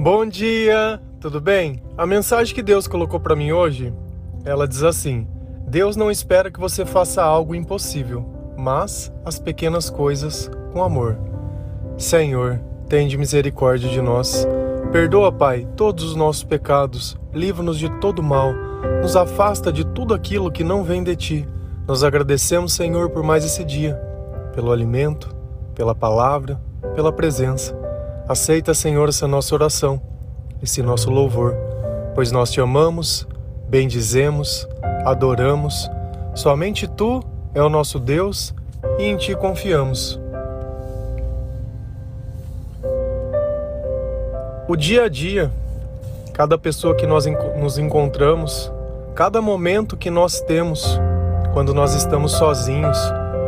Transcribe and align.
Bom 0.00 0.24
dia, 0.24 1.02
tudo 1.18 1.40
bem? 1.40 1.82
A 1.96 2.06
mensagem 2.06 2.54
que 2.54 2.62
Deus 2.62 2.86
colocou 2.86 3.18
para 3.18 3.34
mim 3.34 3.50
hoje, 3.50 3.92
ela 4.44 4.68
diz 4.68 4.84
assim: 4.84 5.26
Deus 5.66 5.96
não 5.96 6.08
espera 6.08 6.52
que 6.52 6.60
você 6.60 6.86
faça 6.86 7.20
algo 7.20 7.52
impossível, 7.52 8.24
mas 8.56 9.12
as 9.24 9.40
pequenas 9.40 9.90
coisas 9.90 10.48
com 10.72 10.84
amor. 10.84 11.18
Senhor, 11.96 12.60
tende 12.88 13.18
misericórdia 13.18 13.90
de 13.90 14.00
nós. 14.00 14.46
Perdoa, 14.92 15.32
Pai, 15.32 15.66
todos 15.74 16.04
os 16.04 16.14
nossos 16.14 16.44
pecados, 16.44 17.18
livra-nos 17.34 17.76
de 17.76 17.90
todo 17.98 18.22
mal, 18.22 18.52
nos 19.02 19.16
afasta 19.16 19.72
de 19.72 19.84
tudo 19.84 20.14
aquilo 20.14 20.52
que 20.52 20.62
não 20.62 20.84
vem 20.84 21.02
de 21.02 21.16
ti. 21.16 21.48
Nós 21.88 22.04
agradecemos, 22.04 22.72
Senhor, 22.72 23.10
por 23.10 23.24
mais 23.24 23.44
esse 23.44 23.64
dia, 23.64 24.00
pelo 24.54 24.70
alimento, 24.70 25.34
pela 25.74 25.92
palavra, 25.92 26.62
pela 26.94 27.12
presença. 27.12 27.76
Aceita, 28.28 28.74
Senhor, 28.74 29.08
essa 29.08 29.26
nossa 29.26 29.54
oração, 29.54 29.98
esse 30.62 30.82
nosso 30.82 31.08
louvor, 31.08 31.56
pois 32.14 32.30
nós 32.30 32.50
te 32.50 32.60
amamos, 32.60 33.26
bendizemos, 33.66 34.68
adoramos. 35.06 35.90
Somente 36.34 36.86
tu 36.86 37.24
é 37.54 37.62
o 37.62 37.70
nosso 37.70 37.98
Deus 37.98 38.54
e 38.98 39.04
em 39.04 39.16
ti 39.16 39.34
confiamos. 39.34 40.20
O 44.68 44.76
dia 44.76 45.04
a 45.04 45.08
dia, 45.08 45.50
cada 46.34 46.58
pessoa 46.58 46.94
que 46.94 47.06
nós 47.06 47.24
nos 47.58 47.78
encontramos, 47.78 48.70
cada 49.14 49.40
momento 49.40 49.96
que 49.96 50.10
nós 50.10 50.38
temos, 50.42 51.00
quando 51.54 51.72
nós 51.72 51.94
estamos 51.94 52.32
sozinhos, 52.32 52.98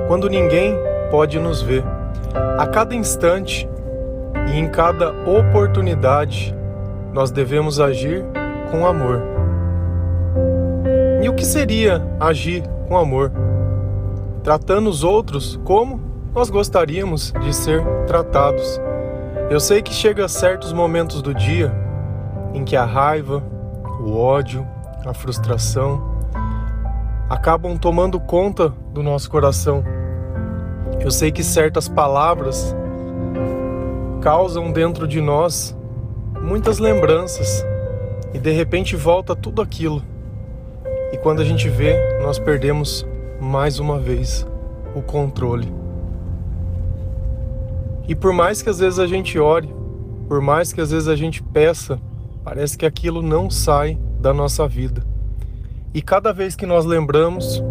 quando 0.09 0.31
ninguém 0.31 0.75
pode 1.11 1.39
nos 1.39 1.61
ver, 1.61 1.84
a 2.59 2.67
cada 2.67 2.95
instante 2.95 3.69
e 4.48 4.59
em 4.59 4.69
cada 4.69 5.11
oportunidade, 5.29 6.55
nós 7.12 7.31
devemos 7.31 7.81
agir 7.81 8.25
com 8.70 8.86
amor. 8.86 9.23
E 11.23 11.28
o 11.28 11.34
que 11.34 11.45
seria 11.45 12.03
agir 12.19 12.62
com 12.89 12.97
amor? 12.97 13.31
Tratando 14.42 14.89
os 14.89 15.05
outros 15.05 15.61
como 15.64 16.01
nós 16.34 16.48
gostaríamos 16.48 17.33
de 17.41 17.55
ser 17.55 17.84
tratados. 18.06 18.81
Eu 19.51 19.61
sei 19.61 19.83
que 19.83 19.92
chega 19.92 20.28
certos 20.28 20.73
momentos 20.73 21.20
do 21.20 21.34
dia 21.34 21.73
em 22.55 22.64
que 22.64 22.77
a 22.77 22.84
raiva, 22.84 23.42
o 24.01 24.17
ódio, 24.17 24.67
a 25.05 25.12
frustração 25.12 26.11
acabam 27.28 27.77
tomando 27.77 28.19
conta 28.19 28.73
do 28.92 29.03
nosso 29.03 29.31
coração. 29.31 29.84
Eu 31.01 31.11
sei 31.11 31.31
que 31.31 31.42
certas 31.42 31.89
palavras 31.89 32.75
causam 34.21 34.71
dentro 34.71 35.09
de 35.09 35.21
nós 35.21 35.75
muitas 36.43 36.79
lembranças 36.79 37.65
e 38.35 38.39
de 38.39 38.51
repente 38.51 38.95
volta 38.95 39.35
tudo 39.35 39.63
aquilo. 39.63 40.03
E 41.13 41.17
quando 41.17 41.41
a 41.41 41.45
gente 41.45 41.69
vê, 41.69 41.97
nós 42.21 42.39
perdemos 42.39 43.07
mais 43.41 43.79
uma 43.79 43.98
vez 43.98 44.47
o 44.95 45.01
controle. 45.01 45.73
E 48.07 48.15
por 48.15 48.33
mais 48.33 48.61
que 48.61 48.69
às 48.69 48.79
vezes 48.79 48.98
a 48.98 49.07
gente 49.07 49.39
ore, 49.39 49.75
por 50.29 50.41
mais 50.41 50.73
que 50.73 50.81
às 50.81 50.91
vezes 50.91 51.09
a 51.09 51.17
gente 51.17 51.43
peça, 51.43 51.98
parece 52.45 52.77
que 52.77 52.85
aquilo 52.85 53.23
não 53.23 53.48
sai 53.48 53.98
da 54.21 54.35
nossa 54.35 54.69
vida. 54.69 55.03
E 55.95 56.03
cada 56.03 56.33
vez 56.33 56.55
que 56.55 56.67
nós 56.67 56.85
lembramos, 56.85 57.63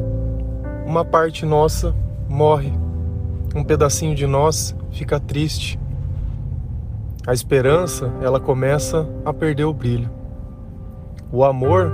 uma 0.86 1.06
parte 1.06 1.46
nossa 1.46 1.96
morre, 2.28 2.74
um 3.56 3.64
pedacinho 3.64 4.16
de 4.16 4.26
nós 4.26 4.76
fica 4.92 5.20
triste, 5.20 5.80
a 7.30 7.34
esperança, 7.34 8.12
ela 8.24 8.40
começa 8.40 9.08
a 9.24 9.32
perder 9.32 9.66
o 9.66 9.72
brilho. 9.72 10.10
O 11.32 11.44
amor, 11.46 11.92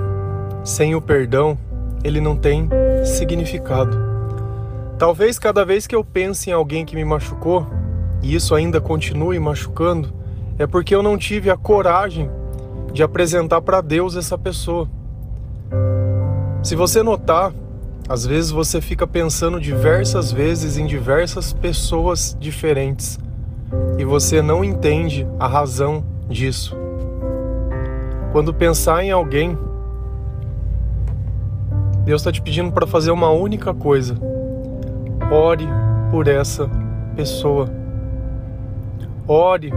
sem 0.64 0.94
o 0.94 1.02
perdão, 1.02 1.58
ele 2.02 2.22
não 2.22 2.34
tem 2.34 2.70
significado. 3.04 3.98
Talvez 4.98 5.38
cada 5.38 5.62
vez 5.62 5.86
que 5.86 5.94
eu 5.94 6.02
pense 6.02 6.48
em 6.48 6.54
alguém 6.54 6.86
que 6.86 6.96
me 6.96 7.04
machucou, 7.04 7.66
e 8.22 8.34
isso 8.34 8.54
ainda 8.54 8.80
continue 8.80 9.38
machucando, 9.38 10.10
é 10.58 10.66
porque 10.66 10.94
eu 10.94 11.02
não 11.02 11.18
tive 11.18 11.50
a 11.50 11.56
coragem 11.58 12.30
de 12.94 13.02
apresentar 13.02 13.60
para 13.60 13.82
Deus 13.82 14.16
essa 14.16 14.38
pessoa. 14.38 14.88
Se 16.62 16.74
você 16.74 17.02
notar, 17.02 17.52
às 18.08 18.24
vezes 18.24 18.50
você 18.50 18.80
fica 18.80 19.06
pensando 19.06 19.60
diversas 19.60 20.32
vezes 20.32 20.78
em 20.78 20.86
diversas 20.86 21.52
pessoas 21.52 22.34
diferentes 22.40 23.18
e 23.98 24.04
você 24.04 24.42
não 24.42 24.64
entende 24.64 25.26
a 25.38 25.46
razão 25.46 26.04
disso. 26.28 26.76
Quando 28.32 28.52
pensar 28.52 29.02
em 29.02 29.10
alguém, 29.10 29.56
Deus 32.04 32.20
está 32.20 32.30
te 32.30 32.42
pedindo 32.42 32.70
para 32.70 32.86
fazer 32.86 33.10
uma 33.10 33.30
única 33.30 33.72
coisa: 33.72 34.16
ore 35.30 35.66
por 36.10 36.28
essa 36.28 36.70
pessoa. 37.14 37.68
Ore, 39.26 39.72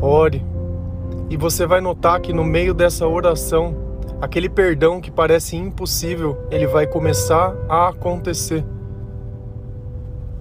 ore. 0.00 0.44
E 1.30 1.36
você 1.36 1.66
vai 1.66 1.80
notar 1.80 2.20
que 2.20 2.32
no 2.32 2.42
meio 2.42 2.72
dessa 2.72 3.06
oração, 3.06 3.76
aquele 4.20 4.48
perdão 4.48 5.00
que 5.00 5.10
parece 5.10 5.56
impossível, 5.56 6.38
ele 6.50 6.66
vai 6.66 6.86
começar 6.86 7.54
a 7.68 7.88
acontecer. 7.88 8.64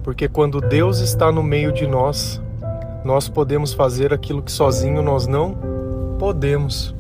Porque 0.02 0.30
quando 0.30 0.62
Deus 0.62 1.00
está 1.00 1.32
no 1.32 1.44
meio 1.44 1.74
de 1.74 1.86
nós, 1.86 2.42
nós 3.04 3.30
podemos 3.30 3.74
fazer 3.74 4.14
aquilo 4.14 4.42
que 4.42 4.52
sozinho 4.52 5.02
nós 5.02 5.28
não 5.28 5.56
podemos. 6.18 6.96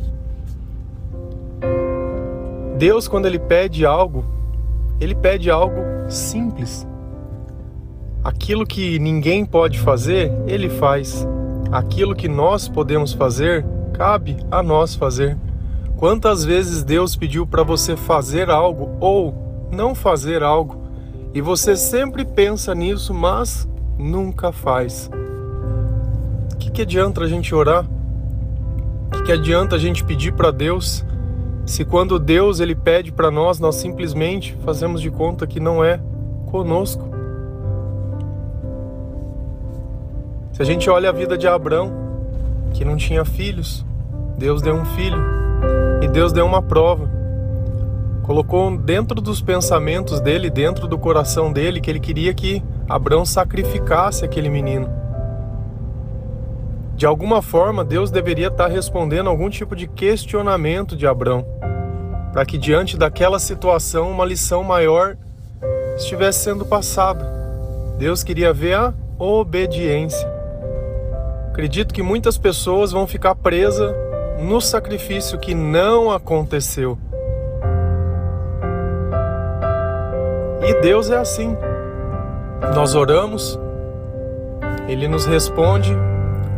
Deus, 2.77 3.07
quando 3.07 3.25
Ele 3.25 3.39
pede 3.39 3.85
algo, 3.85 4.23
Ele 4.99 5.15
pede 5.15 5.49
algo 5.49 5.81
simples. 6.07 6.87
Aquilo 8.23 8.65
que 8.65 8.99
ninguém 8.99 9.45
pode 9.45 9.79
fazer, 9.79 10.31
Ele 10.45 10.69
faz. 10.69 11.27
Aquilo 11.71 12.15
que 12.15 12.27
nós 12.27 12.67
podemos 12.67 13.13
fazer, 13.13 13.65
cabe 13.93 14.37
a 14.51 14.61
nós 14.61 14.95
fazer. 14.95 15.37
Quantas 15.97 16.45
vezes 16.45 16.83
Deus 16.83 17.15
pediu 17.15 17.47
para 17.47 17.63
você 17.63 17.97
fazer 17.97 18.49
algo 18.49 18.95
ou 18.99 19.33
não 19.71 19.95
fazer 19.95 20.43
algo 20.43 20.83
e 21.33 21.41
você 21.41 21.75
sempre 21.75 22.23
pensa 22.23 22.73
nisso, 22.75 23.13
mas 23.13 23.67
nunca 23.97 24.51
faz 24.51 25.09
que, 26.77 26.83
adianta 26.83 27.21
a 27.21 27.27
gente 27.27 27.55
orar? 27.55 27.85
O 29.07 29.09
que, 29.09 29.23
que 29.23 29.31
adianta 29.31 29.75
a 29.75 29.79
gente 29.79 30.03
pedir 30.03 30.33
para 30.33 30.51
Deus 30.51 31.03
se 31.65 31.83
quando 31.83 32.19
Deus 32.19 32.59
ele 32.59 32.75
pede 32.75 33.11
para 33.11 33.31
nós, 33.31 33.59
nós 33.59 33.77
simplesmente 33.77 34.55
fazemos 34.63 35.01
de 35.01 35.09
conta 35.09 35.47
que 35.47 35.59
não 35.59 35.83
é 35.83 35.99
conosco? 36.45 37.09
Se 40.53 40.61
a 40.61 40.65
gente 40.65 40.87
olha 40.87 41.09
a 41.09 41.11
vida 41.11 41.35
de 41.35 41.47
Abraão, 41.47 41.91
que 42.75 42.85
não 42.85 42.95
tinha 42.95 43.25
filhos, 43.25 43.83
Deus 44.37 44.61
deu 44.61 44.75
um 44.75 44.85
filho 44.85 45.19
e 46.03 46.07
Deus 46.07 46.31
deu 46.31 46.45
uma 46.45 46.61
prova. 46.61 47.09
Colocou 48.21 48.77
dentro 48.77 49.19
dos 49.19 49.41
pensamentos 49.41 50.19
dele, 50.19 50.51
dentro 50.51 50.87
do 50.87 50.99
coração 50.99 51.51
dele, 51.51 51.81
que 51.81 51.89
ele 51.89 51.99
queria 51.99 52.35
que 52.35 52.61
Abraão 52.87 53.25
sacrificasse 53.25 54.23
aquele 54.23 54.47
menino. 54.47 55.06
De 56.97 57.05
alguma 57.05 57.43
forma, 57.43 57.85
Deus 57.85 58.09
deveria 58.09 58.47
estar 58.47 58.65
respondendo 58.65 59.29
algum 59.29 59.51
tipo 59.51 59.75
de 59.75 59.85
questionamento 59.85 60.97
de 60.97 61.05
Abraão, 61.05 61.45
para 62.33 62.43
que 62.43 62.57
diante 62.57 62.97
daquela 62.97 63.37
situação 63.37 64.09
uma 64.09 64.25
lição 64.25 64.63
maior 64.63 65.15
estivesse 65.95 66.39
sendo 66.39 66.65
passada. 66.65 67.23
Deus 67.99 68.23
queria 68.23 68.51
ver 68.51 68.73
a 68.73 68.93
obediência. 69.19 70.27
Acredito 71.49 71.93
que 71.93 72.01
muitas 72.01 72.35
pessoas 72.35 72.91
vão 72.91 73.05
ficar 73.05 73.35
presas 73.35 73.95
no 74.39 74.59
sacrifício 74.59 75.37
que 75.37 75.53
não 75.53 76.09
aconteceu. 76.09 76.97
E 80.67 80.81
Deus 80.81 81.11
é 81.11 81.17
assim. 81.17 81.55
Nós 82.73 82.95
oramos, 82.95 83.59
Ele 84.87 85.07
nos 85.07 85.27
responde 85.27 85.95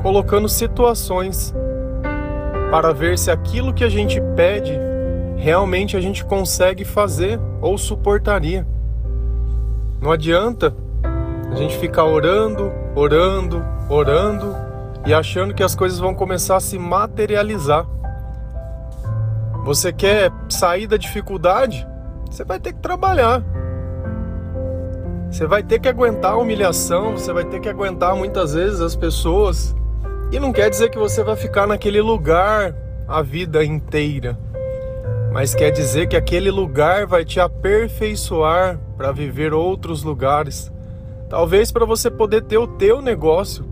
colocando 0.01 0.47
situações 0.47 1.53
para 2.71 2.93
ver 2.93 3.17
se 3.17 3.31
aquilo 3.31 3.73
que 3.73 3.83
a 3.83 3.89
gente 3.89 4.21
pede 4.35 4.77
realmente 5.37 5.95
a 5.95 6.01
gente 6.01 6.23
consegue 6.23 6.83
fazer 6.83 7.39
ou 7.61 7.77
suportaria. 7.77 8.67
Não 10.01 10.11
adianta 10.11 10.75
a 11.51 11.55
gente 11.55 11.77
ficar 11.77 12.05
orando, 12.05 12.71
orando, 12.95 13.63
orando 13.89 14.55
e 15.05 15.13
achando 15.13 15.53
que 15.53 15.63
as 15.63 15.75
coisas 15.75 15.99
vão 15.99 16.13
começar 16.13 16.57
a 16.57 16.59
se 16.59 16.77
materializar. 16.77 17.85
Você 19.65 19.91
quer 19.91 20.31
sair 20.47 20.87
da 20.87 20.97
dificuldade? 20.97 21.87
Você 22.29 22.43
vai 22.43 22.59
ter 22.59 22.73
que 22.73 22.79
trabalhar. 22.79 23.43
Você 25.31 25.45
vai 25.45 25.63
ter 25.63 25.79
que 25.79 25.87
aguentar 25.87 26.33
a 26.33 26.37
humilhação, 26.37 27.11
você 27.11 27.31
vai 27.31 27.45
ter 27.45 27.59
que 27.59 27.69
aguentar 27.69 28.15
muitas 28.15 28.53
vezes 28.53 28.81
as 28.81 28.95
pessoas 28.95 29.75
E 30.31 30.39
não 30.39 30.53
quer 30.53 30.69
dizer 30.69 30.91
que 30.91 30.97
você 30.97 31.23
vai 31.23 31.35
ficar 31.35 31.65
naquele 31.65 31.99
lugar 32.01 32.75
a 33.07 33.21
vida 33.23 33.65
inteira, 33.65 34.39
mas 35.33 35.55
quer 35.55 35.71
dizer 35.71 36.07
que 36.07 36.15
aquele 36.15 36.51
lugar 36.51 37.07
vai 37.07 37.25
te 37.25 37.39
aperfeiçoar 37.39 38.79
para 38.95 39.11
viver 39.11 39.53
outros 39.53 40.03
lugares. 40.03 40.71
Talvez 41.27 41.71
para 41.71 41.83
você 41.83 42.11
poder 42.11 42.43
ter 42.43 42.59
o 42.59 42.67
teu 42.67 43.01
negócio 43.01 43.65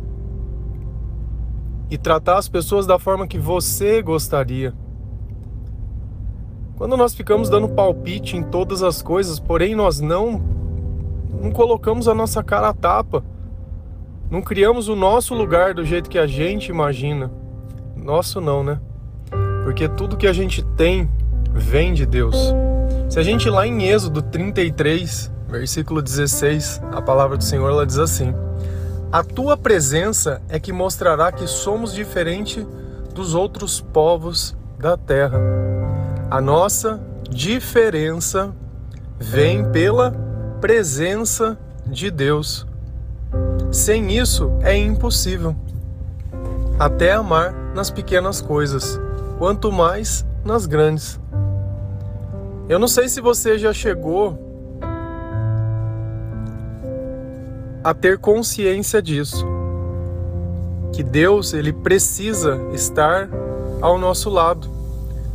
e 1.91 1.97
tratar 1.97 2.39
as 2.39 2.49
pessoas 2.49 2.87
da 2.87 2.97
forma 2.97 3.27
que 3.27 3.37
você 3.37 4.01
gostaria. 4.01 4.73
Quando 6.75 6.97
nós 6.97 7.13
ficamos 7.13 7.49
dando 7.49 7.69
palpite 7.69 8.35
em 8.35 8.41
todas 8.41 8.81
as 8.81 9.03
coisas, 9.03 9.39
porém 9.39 9.75
nós 9.75 9.99
não 9.99 10.41
não 11.39 11.51
colocamos 11.51 12.07
a 12.07 12.15
nossa 12.15 12.43
cara 12.43 12.69
a 12.69 12.73
tapa 12.73 13.23
não 14.29 14.41
criamos 14.41 14.89
o 14.89 14.95
nosso 14.95 15.33
lugar 15.33 15.73
do 15.73 15.85
jeito 15.85 16.09
que 16.09 16.19
a 16.19 16.27
gente 16.27 16.69
imagina. 16.69 17.31
Nosso 17.95 18.41
não, 18.41 18.63
né? 18.63 18.79
Porque 19.63 19.87
tudo 19.87 20.17
que 20.17 20.27
a 20.27 20.33
gente 20.33 20.63
tem 20.75 21.09
vem 21.51 21.93
de 21.93 22.05
Deus. 22.05 22.53
Se 23.09 23.19
a 23.19 23.23
gente 23.23 23.49
lá 23.49 23.65
em 23.65 23.87
Êxodo 23.87 24.21
33, 24.21 25.31
versículo 25.47 26.01
16, 26.01 26.81
a 26.91 27.01
palavra 27.01 27.37
do 27.37 27.43
Senhor 27.43 27.69
ela 27.69 27.85
diz 27.85 27.97
assim: 27.97 28.33
A 29.11 29.23
tua 29.23 29.55
presença 29.55 30.41
é 30.49 30.59
que 30.59 30.73
mostrará 30.73 31.31
que 31.31 31.47
somos 31.47 31.93
diferente 31.93 32.67
dos 33.13 33.33
outros 33.33 33.79
povos 33.79 34.55
da 34.77 34.97
terra. 34.97 35.39
A 36.29 36.41
nossa 36.41 36.99
diferença 37.29 38.53
vem 39.17 39.71
pela 39.71 40.11
presença 40.59 41.57
de 41.85 42.11
Deus. 42.11 42.66
Sem 43.71 44.17
isso 44.17 44.51
é 44.61 44.75
impossível. 44.75 45.55
Até 46.79 47.13
amar 47.13 47.53
nas 47.73 47.89
pequenas 47.89 48.41
coisas, 48.41 48.99
quanto 49.37 49.71
mais 49.71 50.25
nas 50.45 50.65
grandes. 50.65 51.19
Eu 52.69 52.79
não 52.79 52.87
sei 52.87 53.07
se 53.07 53.21
você 53.21 53.57
já 53.57 53.73
chegou 53.73 54.37
a 57.83 57.93
ter 57.93 58.17
consciência 58.17 59.01
disso. 59.01 59.45
Que 60.93 61.03
Deus, 61.03 61.53
ele 61.53 61.71
precisa 61.71 62.57
estar 62.73 63.29
ao 63.81 63.97
nosso 63.97 64.29
lado, 64.29 64.69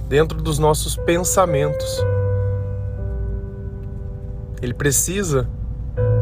dentro 0.08 0.42
dos 0.42 0.58
nossos 0.58 0.96
pensamentos. 0.96 2.04
Ele 4.60 4.74
precisa 4.74 5.48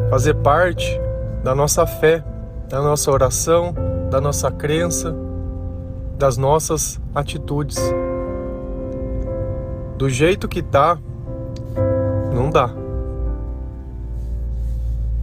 fazer 0.09 0.35
parte 0.35 0.99
da 1.43 1.55
nossa 1.55 1.85
fé, 1.85 2.23
da 2.69 2.81
nossa 2.81 3.11
oração, 3.11 3.73
da 4.09 4.21
nossa 4.21 4.51
crença, 4.51 5.15
das 6.17 6.37
nossas 6.37 6.99
atitudes. 7.15 7.79
Do 9.97 10.09
jeito 10.09 10.47
que 10.47 10.61
tá, 10.61 10.97
não 12.33 12.49
dá. 12.49 12.69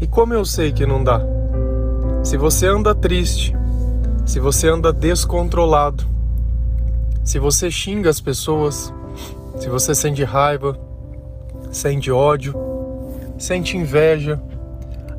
E 0.01 0.07
como 0.07 0.35
eu 0.35 0.45
sei 0.45 0.73
que 0.73 0.87
não 0.87 1.03
dá? 1.03 1.21
Se 2.23 2.37
você 2.37 2.67
anda 2.67 2.95
triste, 2.95 3.57
se 4.25 4.39
você 4.39 4.69
anda 4.69 4.93
descontrolado, 4.93 6.05
se 7.25 7.39
você 7.39 7.71
xinga 7.71 8.11
as 8.11 8.21
pessoas, 8.21 8.93
se 9.57 9.69
você 9.69 9.95
sente 9.95 10.23
raiva, 10.25 10.79
sente 11.71 12.11
ódio, 12.11 12.55
sente 13.39 13.77
inveja, 13.77 14.41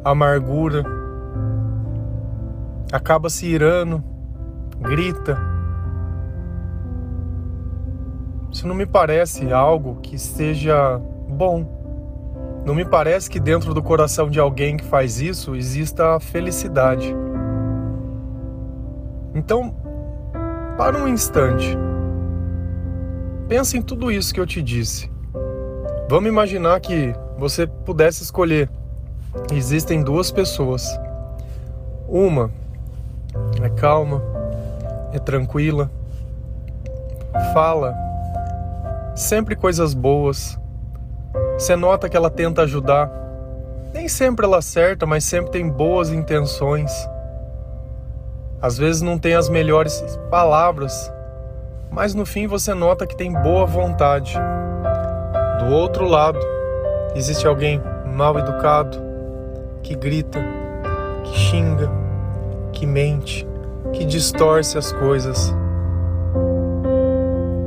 amargura, 0.04 0.84
acaba 2.92 3.30
se 3.30 3.46
irando, 3.48 4.04
grita. 4.80 5.38
Isso 8.52 8.68
não 8.68 8.76
me 8.76 8.86
parece 8.86 9.52
algo 9.54 10.00
que 10.02 10.18
seja 10.18 11.00
bom. 11.30 11.80
Não 12.66 12.74
me 12.76 12.84
parece 12.84 13.30
que 13.30 13.40
dentro 13.40 13.74
do 13.74 13.82
coração 13.82 14.30
de 14.30 14.40
alguém 14.40 14.78
que 14.78 14.84
faz 14.84 15.22
isso 15.22 15.56
exista 15.56 16.16
a 16.16 16.20
felicidade. 16.20 17.16
Então, 19.34 19.76
para 20.78 20.98
um 20.98 21.08
instante. 21.08 21.78
Pensa 23.48 23.78
em 23.78 23.82
tudo 23.82 24.12
isso 24.12 24.34
que 24.34 24.40
eu 24.40 24.46
te 24.46 24.62
disse. 24.62 25.10
Vamos 26.10 26.30
imaginar 26.30 26.80
que 26.80 27.14
você 27.38 27.68
pudesse 27.68 28.24
escolher 28.24 28.70
existem 29.52 30.04
duas 30.04 30.32
pessoas. 30.32 30.86
Uma 32.08 32.52
é 33.62 33.70
calma, 33.70 34.22
é 35.14 35.20
tranquila, 35.20 35.90
fala 37.54 37.96
sempre 39.20 39.56
coisas 39.56 39.94
boas. 39.94 40.58
Você 41.54 41.76
nota 41.76 42.08
que 42.08 42.16
ela 42.16 42.30
tenta 42.30 42.62
ajudar. 42.62 43.12
Nem 43.94 44.08
sempre 44.08 44.46
ela 44.46 44.60
acerta, 44.60 45.06
mas 45.06 45.26
sempre 45.26 45.52
tem 45.52 45.68
boas 45.68 46.10
intenções. 46.10 46.92
Às 48.62 48.78
vezes 48.78 49.02
não 49.02 49.18
tem 49.18 49.36
as 49.36 49.50
melhores 49.50 50.02
palavras, 50.30 51.12
mas 51.92 52.14
no 52.14 52.26
fim 52.26 52.48
você 52.48 52.74
nota 52.74 53.06
que 53.06 53.16
tem 53.16 53.32
boa 53.32 53.66
vontade. 53.66 54.38
Do 55.60 55.74
outro 55.74 56.06
lado, 56.06 56.40
existe 57.16 57.48
alguém 57.48 57.82
mal 58.06 58.38
educado, 58.38 58.98
que 59.82 59.96
grita, 59.96 60.40
que 61.24 61.38
xinga, 61.38 61.90
que 62.72 62.86
mente, 62.86 63.48
que 63.94 64.06
distorce 64.06 64.78
as 64.78 64.92
coisas. 64.92 65.54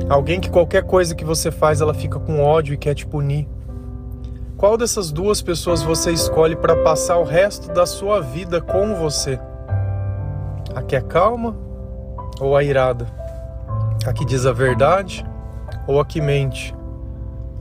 Alguém 0.09 0.39
que 0.39 0.49
qualquer 0.49 0.83
coisa 0.83 1.15
que 1.15 1.25
você 1.25 1.51
faz 1.51 1.81
ela 1.81 1.93
fica 1.93 2.19
com 2.19 2.43
ódio 2.43 2.73
e 2.73 2.77
quer 2.77 2.93
te 2.93 3.05
punir. 3.05 3.47
Qual 4.57 4.77
dessas 4.77 5.11
duas 5.11 5.41
pessoas 5.41 5.81
você 5.81 6.11
escolhe 6.11 6.55
para 6.55 6.75
passar 6.83 7.17
o 7.17 7.23
resto 7.23 7.73
da 7.73 7.85
sua 7.85 8.21
vida 8.21 8.61
com 8.61 8.95
você? 8.95 9.39
A 10.75 10.81
que 10.81 10.95
é 10.95 11.01
calma 11.01 11.55
ou 12.39 12.55
a 12.55 12.63
irada? 12.63 13.07
A 14.05 14.13
que 14.13 14.25
diz 14.25 14.45
a 14.45 14.53
verdade 14.53 15.25
ou 15.87 15.99
a 15.99 16.05
que 16.05 16.21
mente? 16.21 16.75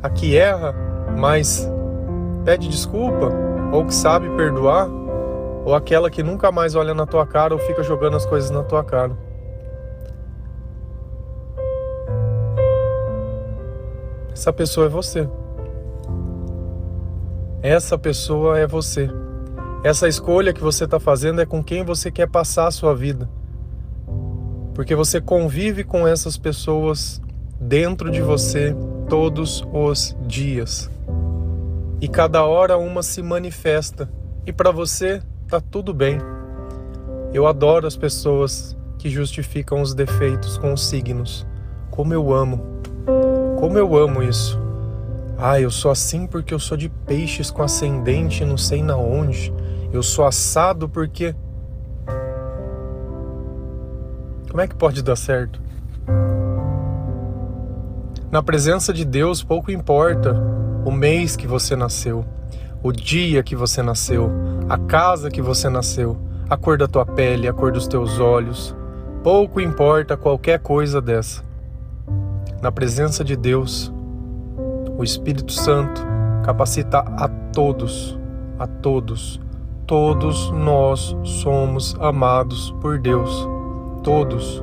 A 0.02 0.10
que 0.10 0.37
erra, 0.37 0.75
mas 1.16 1.69
pede 2.44 2.69
desculpa 2.69 3.51
ou 3.72 3.86
que 3.86 3.94
sabe 3.94 4.28
perdoar, 4.36 4.86
ou 5.64 5.74
aquela 5.74 6.10
que 6.10 6.22
nunca 6.22 6.52
mais 6.52 6.74
olha 6.74 6.92
na 6.92 7.06
tua 7.06 7.26
cara 7.26 7.54
ou 7.54 7.60
fica 7.60 7.82
jogando 7.82 8.16
as 8.16 8.26
coisas 8.26 8.50
na 8.50 8.62
tua 8.62 8.84
cara. 8.84 9.16
Essa 14.30 14.52
pessoa 14.52 14.87
é 14.87 14.88
você. 14.90 15.28
Essa 17.62 17.97
pessoa 17.97 18.58
é 18.58 18.66
você. 18.66 19.08
Essa 19.82 20.06
escolha 20.06 20.52
que 20.52 20.61
você 20.61 20.85
está 20.85 21.00
fazendo 21.00 21.40
é 21.40 21.47
com 21.47 21.62
quem 21.62 21.85
você 21.85 22.11
quer 22.11 22.28
passar 22.28 22.66
a 22.66 22.70
sua 22.70 22.94
vida. 22.94 23.28
Porque 24.75 24.94
você 24.94 25.20
convive 25.20 25.85
com 25.85 26.06
essas 26.06 26.37
pessoas 26.37 27.23
dentro 27.61 28.11
de 28.11 28.20
você 28.20 28.75
todos 29.08 29.64
os 29.73 30.16
dias 30.26 30.90
e 32.02 32.09
cada 32.09 32.44
hora 32.44 32.76
uma 32.76 33.00
se 33.00 33.23
manifesta. 33.23 34.11
E 34.44 34.52
para 34.52 34.73
você 34.73 35.23
tá 35.47 35.61
tudo 35.61 35.94
bem. 35.94 36.18
Eu 37.32 37.47
adoro 37.47 37.87
as 37.87 37.97
pessoas 37.97 38.76
que 38.99 39.09
justificam 39.09 39.80
os 39.80 39.94
defeitos 39.94 40.59
com 40.59 40.73
os 40.73 40.85
signos. 40.85 41.47
Como 41.92 42.12
eu 42.12 42.32
amo. 42.32 42.61
Como 43.61 43.78
eu 43.78 43.97
amo 43.97 44.21
isso. 44.21 44.61
Ah, 45.38 45.61
eu 45.61 45.71
sou 45.71 45.92
assim 45.92 46.26
porque 46.26 46.52
eu 46.52 46.59
sou 46.59 46.76
de 46.76 46.88
peixes 46.88 47.52
com 47.52 47.62
ascendente 47.62 48.44
não 48.44 48.59
sei 48.59 48.82
na 48.82 48.97
onde. 48.97 49.54
Eu 49.92 50.02
sou 50.02 50.25
assado 50.25 50.88
porque 50.88 51.37
Como 54.50 54.61
é 54.61 54.66
que 54.66 54.75
pode 54.75 55.02
dar 55.02 55.16
certo? 55.16 55.62
Na 58.28 58.42
presença 58.42 58.92
de 58.92 59.04
Deus 59.04 59.44
pouco 59.44 59.71
importa 59.71 60.62
o 60.84 60.90
mês 60.90 61.36
que 61.36 61.46
você 61.46 61.76
nasceu, 61.76 62.24
o 62.82 62.90
dia 62.90 63.42
que 63.42 63.54
você 63.54 63.82
nasceu, 63.82 64.30
a 64.68 64.76
casa 64.76 65.30
que 65.30 65.40
você 65.40 65.68
nasceu, 65.68 66.16
a 66.50 66.56
cor 66.56 66.76
da 66.76 66.88
tua 66.88 67.06
pele, 67.06 67.46
a 67.46 67.52
cor 67.52 67.70
dos 67.70 67.86
teus 67.86 68.18
olhos. 68.18 68.74
Pouco 69.22 69.60
importa 69.60 70.16
qualquer 70.16 70.58
coisa 70.58 71.00
dessa. 71.00 71.44
Na 72.60 72.72
presença 72.72 73.22
de 73.22 73.36
Deus, 73.36 73.92
o 74.98 75.04
Espírito 75.04 75.52
Santo 75.52 76.02
capacita 76.44 76.98
a 76.98 77.28
todos, 77.52 78.18
a 78.58 78.66
todos. 78.66 79.40
Todos 79.86 80.50
nós 80.50 81.16
somos 81.22 81.94
amados 82.00 82.72
por 82.80 82.98
Deus. 82.98 83.48
Todos, 84.02 84.62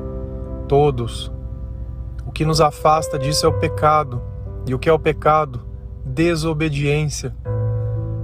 todos. 0.68 1.32
O 2.26 2.32
que 2.32 2.44
nos 2.44 2.60
afasta 2.60 3.18
disso 3.18 3.46
é 3.46 3.48
o 3.48 3.58
pecado. 3.58 4.20
E 4.66 4.74
o 4.74 4.78
que 4.78 4.88
é 4.88 4.92
o 4.92 4.98
pecado? 4.98 5.69
Desobediência. 6.04 7.34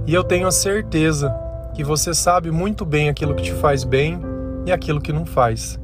E 0.05 0.13
eu 0.13 0.23
tenho 0.23 0.47
a 0.47 0.51
certeza 0.51 1.33
que 1.75 1.83
você 1.83 2.13
sabe 2.13 2.49
muito 2.49 2.85
bem 2.85 3.09
aquilo 3.09 3.35
que 3.35 3.43
te 3.43 3.53
faz 3.53 3.83
bem 3.83 4.19
e 4.65 4.71
aquilo 4.71 5.01
que 5.01 5.13
não 5.13 5.25
faz. 5.25 5.79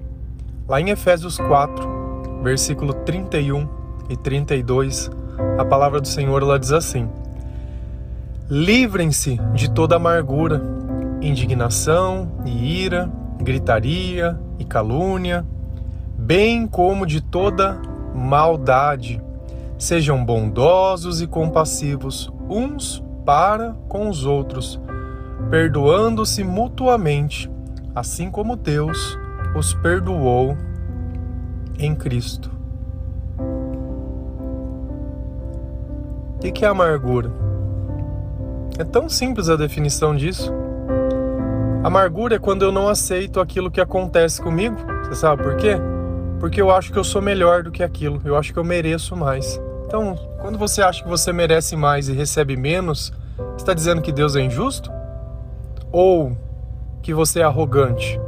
Lá 0.68 0.80
em 0.80 0.90
Efésios 0.90 1.38
4, 1.38 2.42
versículo 2.42 2.94
31 2.94 3.68
e 4.10 4.18
32, 4.18 5.12
a 5.58 5.66
palavra 5.66 6.00
do 6.00 6.08
Senhor 6.08 6.42
ela 6.42 6.60
diz 6.60 6.72
assim: 6.72 7.10
Livrem-se 8.50 9.40
de 9.54 9.70
toda 9.70 9.96
amargura, 9.96 10.62
indignação 11.22 12.32
e 12.46 12.84
ira, 12.84 13.10
gritaria 13.42 14.40
e 14.60 14.66
calúnia, 14.66 15.46
bem 16.18 16.68
como 16.68 17.06
de 17.06 17.22
toda 17.22 17.80
maldade. 18.14 19.22
Sejam 19.84 20.24
bondosos 20.24 21.22
e 21.22 21.28
compassivos 21.28 22.32
uns 22.50 23.04
para 23.26 23.76
com 23.90 24.08
os 24.08 24.26
outros, 24.26 24.80
perdoando-se 25.50 26.42
mutuamente, 26.42 27.52
assim 27.94 28.32
como 28.32 28.56
Deus 28.56 29.20
os 29.54 29.74
perdoou 29.74 30.56
em 31.78 31.94
Cristo. 31.94 32.50
O 36.38 36.40
que 36.40 36.64
é 36.64 36.68
amargura? 36.70 37.30
É 38.80 38.86
tão 38.86 39.10
simples 39.10 39.50
a 39.50 39.58
definição 39.58 40.16
disso. 40.16 40.50
Amargura 41.84 42.38
é 42.38 42.40
quando 42.40 42.62
eu 42.62 42.72
não 42.72 42.88
aceito 42.88 43.42
aquilo 43.42 43.70
que 43.70 43.82
acontece 43.82 44.42
comigo. 44.42 44.78
Você 45.04 45.16
sabe 45.16 45.44
por 45.44 45.58
quê? 45.58 45.76
Porque 46.40 46.62
eu 46.62 46.72
acho 46.72 46.90
que 46.90 46.98
eu 46.98 47.04
sou 47.04 47.22
melhor 47.22 47.64
do 47.64 47.70
que 47.70 47.84
aquilo. 47.84 48.22
Eu 48.24 48.38
acho 48.38 48.54
que 48.54 48.60
eu 48.60 48.64
mereço 48.64 49.14
mais. 49.14 49.62
Então, 49.94 50.16
quando 50.42 50.58
você 50.58 50.82
acha 50.82 51.04
que 51.04 51.08
você 51.08 51.32
merece 51.32 51.76
mais 51.76 52.10
e 52.10 52.14
recebe 52.14 52.58
menos, 52.58 53.14
está 53.56 53.76
dizendo 53.76 54.02
que 54.02 54.12
Deus 54.12 54.36
é 54.36 54.42
injusto? 54.42 54.92
Ou 55.92 56.36
que 57.04 57.14
você 57.14 57.42
é 57.42 57.44
arrogante? 57.44 58.20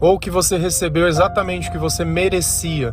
Ou 0.00 0.18
que 0.18 0.28
você 0.28 0.56
recebeu 0.56 1.06
exatamente 1.06 1.68
o 1.68 1.72
que 1.72 1.78
você 1.78 2.04
merecia? 2.04 2.92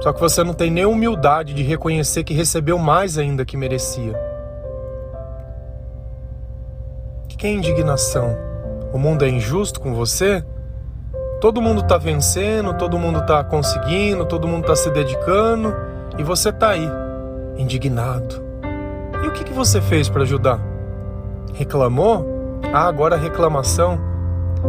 Só 0.00 0.12
que 0.12 0.18
você 0.18 0.42
não 0.42 0.52
tem 0.52 0.68
nem 0.68 0.84
humildade 0.84 1.54
de 1.54 1.62
reconhecer 1.62 2.24
que 2.24 2.34
recebeu 2.34 2.76
mais 2.76 3.18
ainda 3.18 3.44
que 3.44 3.56
merecia. 3.56 4.18
O 7.22 7.28
que 7.28 7.46
é 7.46 7.52
indignação? 7.52 8.36
O 8.92 8.98
mundo 8.98 9.24
é 9.24 9.28
injusto 9.28 9.80
com 9.80 9.94
você? 9.94 10.44
Todo 11.40 11.62
mundo 11.62 11.82
está 11.82 11.96
vencendo, 11.96 12.74
todo 12.74 12.98
mundo 12.98 13.20
está 13.20 13.44
conseguindo, 13.44 14.26
todo 14.26 14.48
mundo 14.48 14.62
está 14.62 14.74
se 14.74 14.90
dedicando 14.90 15.72
e 16.18 16.22
você 16.24 16.48
está 16.48 16.70
aí, 16.70 16.90
indignado. 17.56 18.42
E 19.22 19.28
o 19.28 19.30
que, 19.30 19.44
que 19.44 19.52
você 19.52 19.80
fez 19.80 20.08
para 20.08 20.22
ajudar? 20.22 20.58
Reclamou? 21.54 22.26
Ah, 22.72 22.88
agora 22.88 23.16
reclamação. 23.16 24.00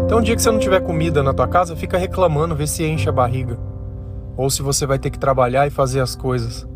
Então, 0.05 0.19
um 0.19 0.21
dia 0.21 0.35
que 0.35 0.43
você 0.43 0.51
não 0.51 0.59
tiver 0.59 0.79
comida 0.81 1.23
na 1.23 1.33
tua 1.33 1.47
casa, 1.47 1.75
fica 1.75 1.97
reclamando, 1.97 2.55
vê 2.55 2.67
se 2.67 2.85
enche 2.85 3.09
a 3.09 3.11
barriga. 3.11 3.57
Ou 4.37 4.47
se 4.47 4.61
você 4.61 4.85
vai 4.85 4.99
ter 4.99 5.09
que 5.09 5.17
trabalhar 5.17 5.65
e 5.65 5.71
fazer 5.71 6.01
as 6.01 6.15
coisas. 6.15 6.67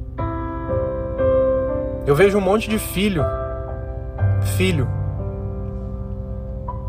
Eu 2.07 2.15
vejo 2.15 2.39
um 2.39 2.41
monte 2.41 2.67
de 2.67 2.79
filho, 2.79 3.23
filho, 4.57 4.89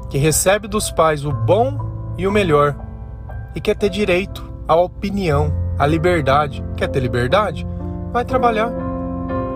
que 0.08 0.16
recebe 0.16 0.66
dos 0.66 0.90
pais 0.90 1.26
o 1.26 1.30
bom 1.30 1.78
e 2.16 2.26
o 2.26 2.32
melhor 2.32 2.74
e 3.54 3.60
quer 3.60 3.76
ter 3.76 3.88
direito 3.88 4.44
à 4.66 4.74
opinião, 4.74 5.52
à 5.78 5.86
liberdade. 5.86 6.64
Quer 6.76 6.88
ter 6.88 7.00
liberdade? 7.00 7.66
Vai 8.12 8.24
trabalhar. 8.24 8.72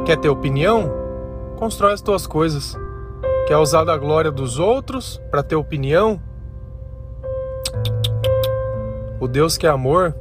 Quer 0.04 0.16
ter 0.16 0.28
opinião? 0.28 0.90
Constrói 1.56 1.92
as 1.92 2.00
tuas 2.00 2.26
coisas. 2.26 2.76
Quer 3.46 3.56
usar 3.56 3.84
da 3.84 3.96
glória 3.96 4.30
dos 4.30 4.58
outros 4.58 5.20
para 5.30 5.42
ter 5.42 5.56
opinião? 5.56 6.20
O 9.20 9.26
Deus 9.26 9.56
que 9.56 9.66
é 9.66 9.70
amor 9.70 10.14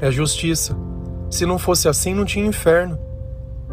é 0.00 0.10
justiça. 0.10 0.76
Se 1.30 1.44
não 1.44 1.58
fosse 1.58 1.88
assim, 1.88 2.14
não 2.14 2.24
tinha 2.24 2.46
inferno. 2.46 2.98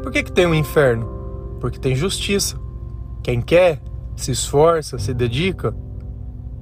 Por 0.02 0.12
que, 0.12 0.24
que 0.24 0.32
tem 0.32 0.48
um 0.48 0.56
inferno? 0.56 1.58
Porque 1.60 1.78
tem 1.78 1.96
justiça. 1.96 2.60
Quem 3.22 3.40
quer, 3.42 3.80
se 4.16 4.32
esforça, 4.32 4.98
se 4.98 5.14
dedica, 5.14 5.76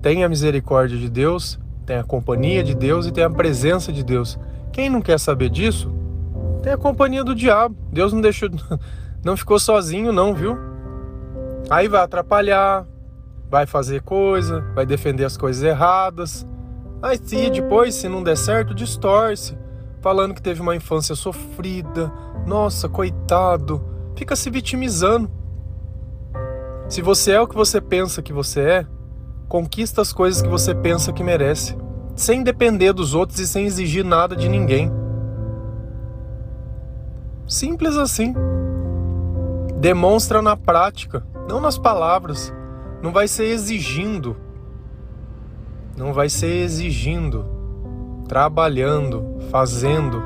tem 0.02 0.24
a 0.24 0.30
misericórdia 0.30 0.98
de 0.98 1.10
Deus 1.10 1.60
tem 1.90 1.98
a 1.98 2.04
companhia 2.04 2.64
de 2.64 2.76
Deus 2.76 3.08
e 3.08 3.12
tem 3.12 3.24
a 3.24 3.30
presença 3.32 3.92
de 3.92 4.04
Deus. 4.04 4.38
Quem 4.72 4.92
não 4.92 5.02
quer 5.02 5.20
saber 5.20 5.50
disso, 5.50 5.92
tem 6.62 6.72
a 6.72 6.78
companhia 6.78 7.24
do 7.24 7.34
diabo. 7.34 7.76
Deus 7.92 8.14
não 8.14 8.22
deixou, 8.22 8.48
não 9.26 9.36
ficou 9.36 9.58
sozinho 9.58 10.14
não, 10.14 10.36
viu? 10.36 10.56
Aí 11.68 11.88
vai 11.88 12.04
atrapalhar, 12.04 12.86
vai 13.50 13.66
fazer 13.66 14.04
coisa, 14.04 14.62
vai 14.76 14.86
defender 14.86 15.26
as 15.26 15.36
coisas 15.36 15.64
erradas. 15.64 16.46
Aí 17.02 17.18
se 17.18 17.50
depois, 17.50 17.96
se 17.96 18.08
não 18.08 18.22
der 18.22 18.38
certo, 18.38 18.76
distorce, 18.76 19.58
falando 20.00 20.36
que 20.36 20.44
teve 20.44 20.62
uma 20.62 20.76
infância 20.76 21.16
sofrida. 21.16 22.14
Nossa, 22.46 22.88
coitado. 22.88 23.84
Fica 24.16 24.36
se 24.36 24.52
vitimizando. 24.52 25.28
Se 26.88 27.02
você 27.02 27.32
é 27.32 27.42
o 27.42 27.48
que 27.48 27.56
você 27.56 27.82
pensa 27.82 28.22
que 28.22 28.32
você 28.32 28.62
é, 28.62 28.88
Conquista 29.50 30.04
as 30.04 30.14
coisas 30.14 30.44
que 30.44 30.48
você 30.48 30.76
pensa 30.76 31.12
que 31.12 31.24
merece, 31.24 31.76
sem 32.16 32.44
depender 32.44 32.94
dos 32.94 33.16
outros 33.16 33.40
e 33.40 33.48
sem 33.48 33.66
exigir 33.66 34.06
nada 34.06 34.36
de 34.36 34.48
ninguém. 34.48 34.92
Simples 37.48 37.98
assim. 37.98 38.36
Demonstra 39.80 40.40
na 40.40 40.56
prática, 40.56 41.26
não 41.48 41.60
nas 41.60 41.80
palavras. 41.80 42.54
Não 43.02 43.12
vai 43.12 43.28
ser 43.28 43.46
exigindo. 43.46 44.38
Não 45.98 46.14
vai 46.14 46.30
ser 46.30 46.64
exigindo, 46.64 47.44
trabalhando, 48.28 49.40
fazendo, 49.50 50.22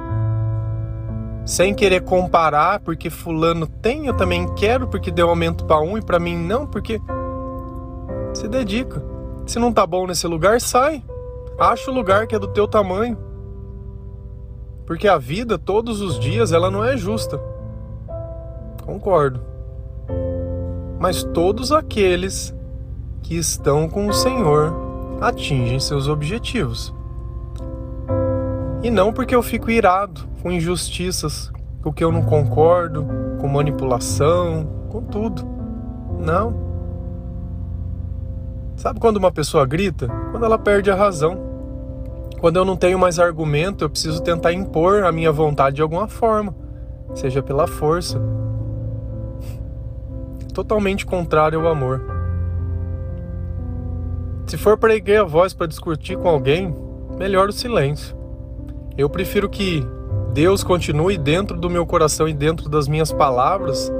sem 1.46 1.74
querer 1.74 2.02
comparar 2.02 2.82
porque 2.82 3.10
fulano 3.10 3.66
tem, 3.68 4.08
eu 4.08 4.14
também 4.16 4.54
quero 4.54 4.88
porque 4.88 5.10
deu 5.10 5.30
aumento 5.30 5.66
para 5.66 5.80
um 5.80 5.98
e 5.98 6.02
para 6.02 6.20
mim 6.20 6.38
não, 6.38 6.68
porque 6.68 7.02
se 8.34 8.48
dedica. 8.48 9.13
Se 9.46 9.60
não 9.60 9.74
tá 9.74 9.86
bom 9.86 10.08
nesse 10.08 10.26
lugar, 10.28 10.60
sai. 10.62 11.04
Acha 11.60 11.92
o 11.92 11.94
lugar 11.94 12.28
que 12.28 12.36
é 12.36 12.40
do 12.40 12.48
teu 12.48 12.68
tamanho. 12.68 13.18
Porque 14.86 15.08
a 15.08 15.18
vida, 15.18 15.58
todos 15.58 16.02
os 16.02 16.20
dias, 16.20 16.52
ela 16.52 16.70
não 16.70 16.84
é 16.84 16.98
justa. 16.98 17.40
Concordo. 18.86 19.42
Mas 21.00 21.24
todos 21.24 21.72
aqueles 21.72 22.54
que 23.22 23.36
estão 23.36 23.88
com 23.90 24.08
o 24.08 24.14
Senhor 24.14 24.74
atingem 25.22 25.80
seus 25.80 26.08
objetivos. 26.08 26.94
E 28.82 28.90
não 28.90 29.14
porque 29.14 29.34
eu 29.34 29.42
fico 29.42 29.72
irado 29.72 30.22
com 30.42 30.52
injustiças, 30.52 31.52
com 31.82 31.90
o 31.90 31.94
que 31.94 32.04
eu 32.04 32.12
não 32.12 32.22
concordo, 32.22 33.06
com 33.40 33.48
manipulação, 33.48 34.68
com 34.90 35.02
tudo. 35.02 35.46
Não. 36.20 36.73
Sabe 38.76 39.00
quando 39.00 39.18
uma 39.18 39.32
pessoa 39.32 39.66
grita? 39.66 40.08
Quando 40.32 40.46
ela 40.46 40.58
perde 40.58 40.90
a 40.90 40.96
razão. 40.96 41.38
Quando 42.40 42.58
eu 42.58 42.66
não 42.66 42.76
tenho 42.76 43.00
mais 43.00 43.20
argumento, 43.20 43.86
eu 43.86 43.90
preciso 43.90 44.22
tentar 44.22 44.52
impor 44.52 45.04
a 45.06 45.12
minha 45.12 45.32
vontade 45.32 45.78
de 45.78 45.82
alguma 45.82 46.08
forma, 46.08 46.54
seja 47.14 47.42
pela 47.42 47.68
força. 47.68 48.22
Totalmente 50.54 51.06
contrário 51.06 51.62
ao 51.62 51.68
amor. 51.68 52.02
Se 54.46 54.58
for 54.58 54.78
para 54.78 54.94
erguer 54.94 55.22
a 55.22 55.24
voz 55.24 55.54
para 55.54 55.68
discutir 55.68 56.18
com 56.18 56.28
alguém, 56.28 56.76
melhor 57.18 57.48
o 57.48 57.54
silêncio. 57.54 58.16
Eu 58.98 59.10
prefiro 59.10 59.50
que 59.50 59.88
Deus 60.34 60.64
continue 60.64 61.18
dentro 61.18 61.58
do 61.58 61.70
meu 61.70 61.86
coração 61.86 62.28
e 62.28 62.34
dentro 62.34 62.68
das 62.68 62.88
minhas 62.88 63.12
palavras 63.12 63.92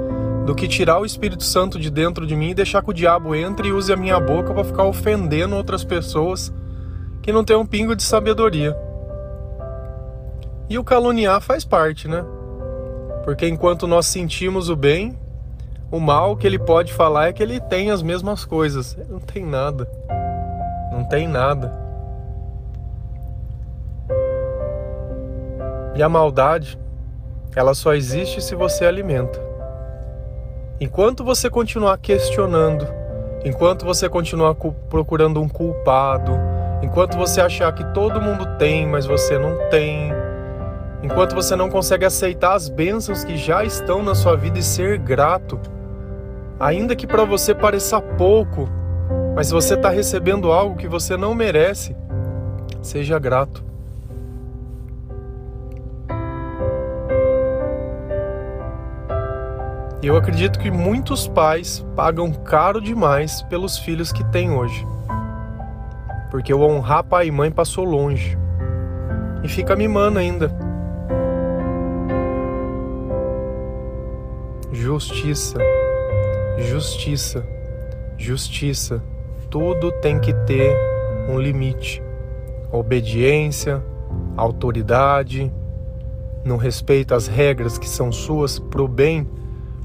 do 0.44 0.54
que 0.54 0.68
tirar 0.68 1.00
o 1.00 1.06
Espírito 1.06 1.42
Santo 1.42 1.78
de 1.78 1.90
dentro 1.90 2.26
de 2.26 2.36
mim 2.36 2.50
e 2.50 2.54
deixar 2.54 2.82
que 2.82 2.90
o 2.90 2.94
diabo 2.94 3.34
entre 3.34 3.68
e 3.68 3.72
use 3.72 3.92
a 3.92 3.96
minha 3.96 4.20
boca 4.20 4.52
para 4.52 4.64
ficar 4.64 4.84
ofendendo 4.84 5.56
outras 5.56 5.82
pessoas 5.82 6.52
que 7.22 7.32
não 7.32 7.44
têm 7.44 7.56
um 7.56 7.64
pingo 7.64 7.96
de 7.96 8.02
sabedoria. 8.02 8.76
E 10.68 10.78
o 10.78 10.84
caluniar 10.84 11.40
faz 11.40 11.64
parte, 11.64 12.06
né? 12.06 12.24
Porque 13.24 13.48
enquanto 13.48 13.86
nós 13.86 14.06
sentimos 14.06 14.68
o 14.68 14.76
bem, 14.76 15.18
o 15.90 15.98
mal 15.98 16.36
que 16.36 16.46
ele 16.46 16.58
pode 16.58 16.92
falar 16.92 17.28
é 17.28 17.32
que 17.32 17.42
ele 17.42 17.58
tem 17.60 17.90
as 17.90 18.02
mesmas 18.02 18.44
coisas. 18.44 18.94
Ele 18.98 19.12
não 19.12 19.20
tem 19.20 19.44
nada. 19.46 19.88
Não 20.92 21.04
tem 21.08 21.26
nada. 21.26 21.72
E 25.94 26.02
a 26.02 26.08
maldade, 26.08 26.78
ela 27.54 27.72
só 27.72 27.94
existe 27.94 28.42
se 28.42 28.54
você 28.54 28.84
alimenta. 28.84 29.53
Enquanto 30.80 31.22
você 31.22 31.48
continuar 31.48 31.96
questionando, 31.98 32.84
enquanto 33.44 33.84
você 33.84 34.08
continuar 34.08 34.56
procurando 34.88 35.40
um 35.40 35.48
culpado, 35.48 36.32
enquanto 36.82 37.16
você 37.16 37.40
achar 37.40 37.72
que 37.72 37.84
todo 37.94 38.20
mundo 38.20 38.44
tem, 38.58 38.84
mas 38.84 39.06
você 39.06 39.38
não 39.38 39.68
tem, 39.70 40.12
enquanto 41.00 41.32
você 41.32 41.54
não 41.54 41.70
consegue 41.70 42.04
aceitar 42.04 42.54
as 42.54 42.68
bênçãos 42.68 43.22
que 43.22 43.36
já 43.36 43.62
estão 43.62 44.02
na 44.02 44.16
sua 44.16 44.36
vida 44.36 44.58
e 44.58 44.62
ser 44.62 44.98
grato, 44.98 45.60
ainda 46.58 46.96
que 46.96 47.06
para 47.06 47.24
você 47.24 47.54
pareça 47.54 48.00
pouco, 48.00 48.68
Mas 49.36 49.50
você 49.50 49.74
está 49.74 49.90
recebendo 49.90 50.52
algo 50.52 50.76
que 50.76 50.86
você 50.86 51.16
não 51.16 51.34
merece, 51.34 51.96
seja 52.80 53.18
grato. 53.18 53.64
Eu 60.06 60.18
acredito 60.18 60.58
que 60.58 60.70
muitos 60.70 61.26
pais 61.26 61.82
pagam 61.96 62.30
caro 62.30 62.78
demais 62.78 63.40
pelos 63.40 63.78
filhos 63.78 64.12
que 64.12 64.22
têm 64.24 64.50
hoje. 64.50 64.86
Porque 66.30 66.52
o 66.52 66.60
honrar 66.60 67.02
pai 67.04 67.28
e 67.28 67.30
mãe 67.30 67.50
passou 67.50 67.86
longe. 67.86 68.36
E 69.42 69.48
fica 69.48 69.74
mimando 69.74 70.18
ainda. 70.18 70.54
Justiça, 74.70 75.56
justiça, 76.58 77.42
justiça. 78.18 79.02
Tudo 79.48 79.90
tem 80.02 80.20
que 80.20 80.34
ter 80.44 80.76
um 81.30 81.40
limite. 81.40 82.02
obediência, 82.70 83.82
autoridade, 84.36 85.50
não 86.44 86.58
respeita 86.58 87.16
as 87.16 87.26
regras 87.26 87.78
que 87.78 87.88
são 87.88 88.12
suas 88.12 88.58
pro 88.58 88.86
bem 88.86 89.26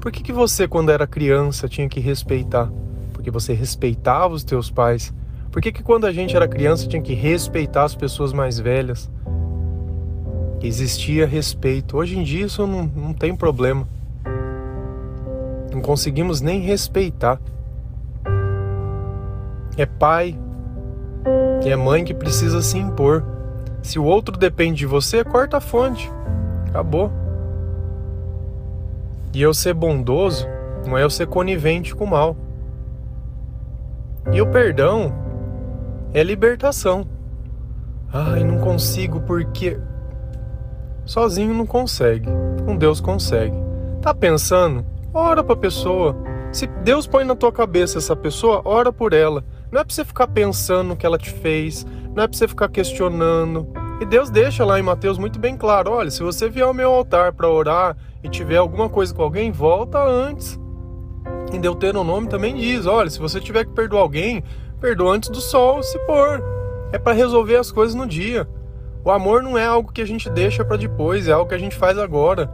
por 0.00 0.10
que, 0.10 0.22
que 0.22 0.32
você, 0.32 0.66
quando 0.66 0.90
era 0.90 1.06
criança, 1.06 1.68
tinha 1.68 1.88
que 1.88 2.00
respeitar? 2.00 2.70
Porque 3.12 3.30
você 3.30 3.52
respeitava 3.52 4.34
os 4.34 4.42
teus 4.42 4.70
pais. 4.70 5.12
Por 5.50 5.60
que, 5.60 5.70
que 5.70 5.82
quando 5.82 6.06
a 6.06 6.12
gente 6.12 6.34
era 6.34 6.48
criança 6.48 6.88
tinha 6.88 7.02
que 7.02 7.14
respeitar 7.14 7.84
as 7.84 7.94
pessoas 7.94 8.32
mais 8.32 8.58
velhas? 8.58 9.10
Existia 10.62 11.26
respeito. 11.26 11.96
Hoje 11.96 12.18
em 12.18 12.22
dia 12.22 12.46
isso 12.46 12.66
não, 12.66 12.84
não 12.84 13.12
tem 13.12 13.34
problema. 13.36 13.86
Não 15.72 15.80
conseguimos 15.80 16.40
nem 16.40 16.60
respeitar. 16.60 17.40
É 19.76 19.86
pai 19.86 20.36
é 21.68 21.76
mãe 21.76 22.04
que 22.04 22.14
precisa 22.14 22.62
se 22.62 22.78
impor. 22.78 23.24
Se 23.82 23.98
o 23.98 24.04
outro 24.04 24.36
depende 24.36 24.78
de 24.78 24.86
você, 24.86 25.24
corta 25.24 25.58
a 25.58 25.60
fonte. 25.60 26.10
Acabou. 26.68 27.10
E 29.32 29.42
eu 29.42 29.54
ser 29.54 29.74
bondoso 29.74 30.46
não 30.86 30.96
é 30.96 31.02
eu 31.02 31.10
ser 31.10 31.26
conivente 31.26 31.94
com 31.94 32.04
o 32.04 32.10
mal. 32.10 32.36
E 34.32 34.40
o 34.40 34.46
perdão 34.46 35.12
é 36.12 36.22
libertação. 36.22 37.06
Ai, 38.12 38.42
não 38.42 38.58
consigo 38.58 39.20
porque. 39.20 39.78
Sozinho 41.04 41.54
não 41.54 41.66
consegue. 41.66 42.28
Com 42.64 42.76
Deus 42.76 43.00
consegue. 43.00 43.56
Tá 44.02 44.12
pensando? 44.12 44.84
Ora 45.12 45.42
pra 45.42 45.56
pessoa. 45.56 46.16
Se 46.52 46.66
Deus 46.66 47.06
põe 47.06 47.24
na 47.24 47.36
tua 47.36 47.52
cabeça 47.52 47.98
essa 47.98 48.16
pessoa, 48.16 48.62
ora 48.64 48.92
por 48.92 49.12
ela. 49.12 49.44
Não 49.70 49.80
é 49.80 49.84
pra 49.84 49.94
você 49.94 50.04
ficar 50.04 50.26
pensando 50.26 50.88
no 50.88 50.96
que 50.96 51.06
ela 51.06 51.18
te 51.18 51.30
fez. 51.30 51.86
Não 52.14 52.24
é 52.24 52.28
pra 52.28 52.36
você 52.36 52.48
ficar 52.48 52.68
questionando. 52.68 53.68
E 54.00 54.06
Deus 54.06 54.30
deixa 54.30 54.64
lá 54.64 54.80
em 54.80 54.82
Mateus 54.82 55.18
muito 55.18 55.38
bem 55.38 55.56
claro: 55.58 55.92
olha, 55.92 56.10
se 56.10 56.22
você 56.22 56.48
vier 56.48 56.64
ao 56.64 56.72
meu 56.72 56.90
altar 56.90 57.34
para 57.34 57.48
orar 57.48 57.94
e 58.24 58.30
tiver 58.30 58.56
alguma 58.56 58.88
coisa 58.88 59.14
com 59.14 59.22
alguém, 59.22 59.52
volta 59.52 60.02
antes. 60.02 60.58
Em 61.52 61.60
Deuteronômio 61.60 62.30
também 62.30 62.54
diz: 62.56 62.86
olha, 62.86 63.10
se 63.10 63.18
você 63.18 63.38
tiver 63.38 63.66
que 63.66 63.72
perdoar 63.72 64.00
alguém, 64.00 64.42
perdoa 64.80 65.14
antes 65.14 65.28
do 65.28 65.40
sol 65.40 65.82
se 65.82 65.98
pôr. 66.06 66.42
É 66.92 66.98
para 66.98 67.12
resolver 67.12 67.56
as 67.56 67.70
coisas 67.70 67.94
no 67.94 68.06
dia. 68.06 68.48
O 69.04 69.10
amor 69.10 69.42
não 69.42 69.56
é 69.56 69.66
algo 69.66 69.92
que 69.92 70.00
a 70.00 70.06
gente 70.06 70.30
deixa 70.30 70.64
para 70.64 70.78
depois, 70.78 71.28
é 71.28 71.32
algo 71.32 71.48
que 71.48 71.54
a 71.54 71.58
gente 71.58 71.76
faz 71.76 71.98
agora. 71.98 72.52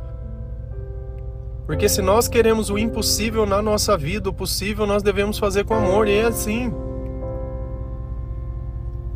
Porque 1.65 1.89
se 1.89 2.01
nós 2.03 2.29
queremos 2.29 2.71
o 2.71 2.79
impossível 2.79 3.47
na 3.47 3.61
nossa 3.61 3.97
vida, 3.97 4.31
o 4.31 4.33
possível 4.33 4.87
nós 4.87 5.03
devemos 5.03 5.39
fazer 5.39 5.65
com 5.65 5.75
amor, 5.75 6.07
e 6.07 6.19
é 6.19 6.27
assim. 6.27 6.73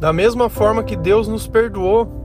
Da 0.01 0.13
mesma 0.13 0.49
forma 0.49 0.83
que 0.83 0.97
Deus 0.97 1.29
nos 1.29 1.47
perdoou, 1.47 2.20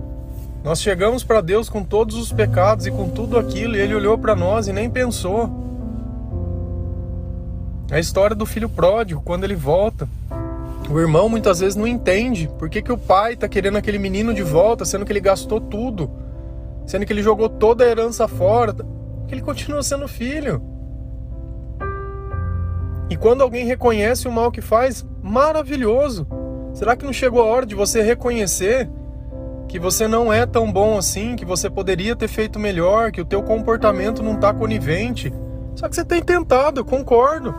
nós 0.66 0.82
chegamos 0.82 1.24
para 1.24 1.42
Deus 1.42 1.70
com 1.70 1.84
todos 1.84 2.16
os 2.16 2.32
pecados 2.32 2.88
e 2.88 2.92
com 2.92 3.08
tudo 3.08 3.38
aquilo, 3.38 3.76
e 3.76 3.80
Ele 3.80 3.94
olhou 3.94 4.18
para 4.18 4.36
nós 4.36 4.68
e 4.68 4.74
nem 4.74 4.90
pensou. 4.90 5.48
A 7.92 8.00
história 8.00 8.36
do 8.36 8.48
filho 8.48 8.68
pródigo, 8.68 9.22
quando 9.24 9.44
ele 9.44 9.54
volta. 9.54 10.10
O 10.90 11.00
irmão 11.00 11.30
muitas 11.30 11.60
vezes 11.60 11.76
não 11.76 11.86
entende 11.86 12.50
por 12.58 12.68
que, 12.68 12.82
que 12.82 12.92
o 12.92 12.98
pai 12.98 13.34
está 13.34 13.48
querendo 13.48 13.78
aquele 13.78 14.00
menino 14.00 14.34
de 14.34 14.42
volta, 14.42 14.86
sendo 14.86 15.06
que 15.06 15.12
ele 15.12 15.20
gastou 15.20 15.62
tudo, 15.62 16.10
sendo 16.88 17.06
que 17.06 17.14
ele 17.14 17.22
jogou 17.22 17.48
toda 17.48 17.84
a 17.84 17.88
herança 17.88 18.28
fora, 18.28 18.74
que 19.28 19.36
ele 19.36 19.44
continua 19.44 19.84
sendo 19.84 20.08
filho. 20.08 20.64
E 23.08 23.16
quando 23.16 23.44
alguém 23.44 23.68
reconhece 23.68 24.28
o 24.28 24.32
mal 24.32 24.52
que 24.52 24.62
faz, 24.62 25.06
maravilhoso. 25.22 26.26
Será 26.74 26.96
que 26.96 27.06
não 27.06 27.14
chegou 27.14 27.42
a 27.42 27.46
hora 27.46 27.68
de 27.68 27.76
você 27.76 28.02
reconhecer 28.02 28.90
que 29.68 29.80
você 29.80 30.08
não 30.08 30.32
é 30.32 30.46
tão 30.46 30.72
bom 30.72 30.98
assim, 30.98 31.36
que 31.36 31.46
você 31.46 31.70
poderia 31.70 32.16
ter 32.16 32.28
feito 32.28 32.60
melhor, 32.60 33.12
que 33.12 33.22
o 33.22 33.26
teu 33.26 33.42
comportamento 33.44 34.22
não 34.22 34.36
está 34.36 34.54
conivente. 34.54 35.34
Só 35.76 35.90
que 35.90 35.96
você 35.96 36.06
tem 36.06 36.22
tentado, 36.22 36.82
eu 36.82 36.86
concordo. 36.86 37.54